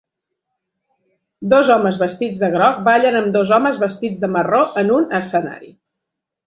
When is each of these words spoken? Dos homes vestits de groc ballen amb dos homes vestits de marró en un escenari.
Dos 1.51 1.69
homes 1.75 2.01
vestits 2.05 2.41
de 2.45 2.51
groc 2.57 2.81
ballen 2.89 3.21
amb 3.21 3.31
dos 3.39 3.55
homes 3.59 3.81
vestits 3.87 4.21
de 4.25 4.35
marró 4.39 4.67
en 4.85 4.95
un 5.01 5.11
escenari. 5.25 5.75